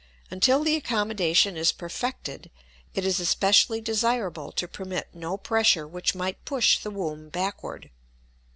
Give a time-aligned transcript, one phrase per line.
[0.31, 2.49] Until the accommodation is perfected,
[2.95, 7.91] it is especially desirable to permit no pressure which might push the womb backward.